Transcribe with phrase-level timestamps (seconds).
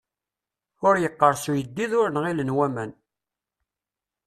[0.87, 2.91] Ur yeqqers uyeddid ur nɣilen waman.